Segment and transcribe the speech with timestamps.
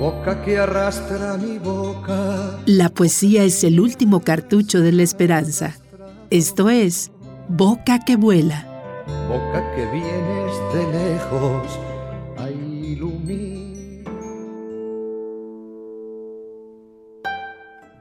[0.00, 2.58] boca que arrastra mi boca.
[2.64, 5.76] La poesía es el último cartucho de la esperanza.
[6.30, 7.12] Esto es
[7.48, 8.64] Boca que vuela.
[9.28, 11.78] Boca que vienes de lejos
[12.38, 14.04] a iluminar.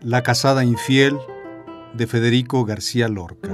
[0.00, 1.18] La casada infiel
[1.94, 3.48] de Federico García Lorca.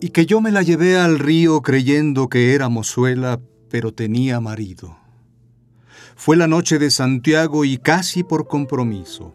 [0.00, 3.40] Y que yo me la llevé al río creyendo que era mozuela,
[3.70, 5.03] pero tenía marido.
[6.16, 9.34] Fue la noche de Santiago y casi por compromiso.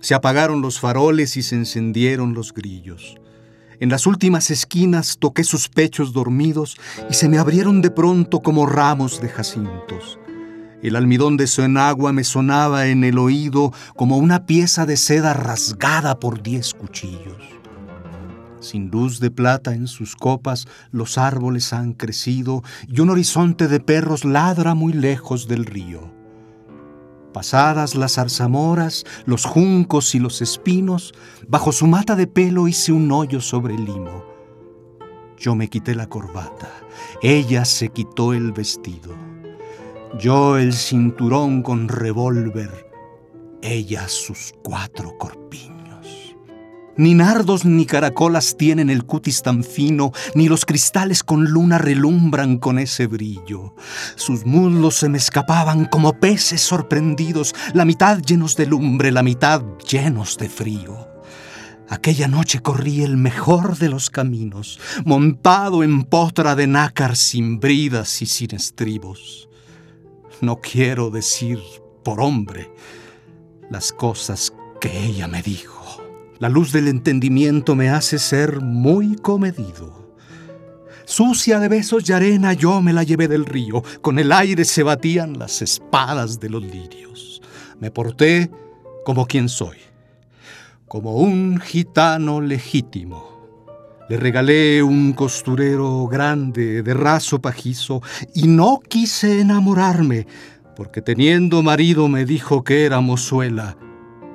[0.00, 3.16] Se apagaron los faroles y se encendieron los grillos.
[3.80, 6.76] En las últimas esquinas toqué sus pechos dormidos
[7.08, 10.18] y se me abrieron de pronto como ramos de jacintos.
[10.82, 15.34] El almidón de su enagua me sonaba en el oído como una pieza de seda
[15.34, 17.59] rasgada por diez cuchillos.
[18.60, 23.80] Sin luz de plata en sus copas, los árboles han crecido y un horizonte de
[23.80, 26.12] perros ladra muy lejos del río.
[27.32, 31.14] Pasadas las zarzamoras, los juncos y los espinos,
[31.48, 34.24] bajo su mata de pelo hice un hoyo sobre el limo.
[35.38, 36.68] Yo me quité la corbata,
[37.22, 39.14] ella se quitó el vestido.
[40.18, 42.90] Yo el cinturón con revólver,
[43.62, 45.79] ella sus cuatro corpiños.
[46.96, 52.58] Ni nardos ni caracolas tienen el cutis tan fino, ni los cristales con luna relumbran
[52.58, 53.74] con ese brillo.
[54.16, 59.62] Sus muslos se me escapaban como peces sorprendidos, la mitad llenos de lumbre, la mitad
[59.88, 61.08] llenos de frío.
[61.88, 68.22] Aquella noche corrí el mejor de los caminos, montado en potra de nácar sin bridas
[68.22, 69.50] y sin estribos
[70.40, 71.60] no quiero decir
[72.02, 72.70] por hombre
[73.70, 76.09] las cosas que ella me dijo.
[76.40, 80.10] La luz del entendimiento me hace ser muy comedido.
[81.04, 84.82] Sucia de besos y arena yo me la llevé del río, con el aire se
[84.82, 87.40] batían las espadas de los lirios.
[87.78, 88.50] Me porté
[89.04, 89.76] como quien soy,
[90.88, 93.30] como un gitano legítimo
[94.10, 98.02] le regalé un costurero grande de raso pajizo
[98.34, 100.26] y no quise enamorarme,
[100.74, 103.76] porque teniendo marido me dijo que era mozuela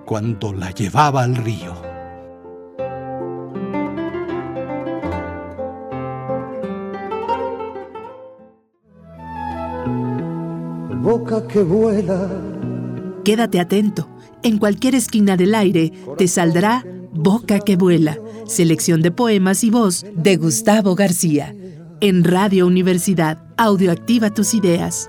[0.06, 1.85] cuando la llevaba al río.
[11.06, 12.28] Boca que vuela.
[13.24, 14.10] Quédate atento.
[14.42, 16.84] En cualquier esquina del aire te saldrá
[17.14, 18.18] Boca que vuela,
[18.48, 21.56] selección de poemas y voz de Gustavo García.
[22.02, 25.08] En Radio Universidad, audioactiva tus ideas.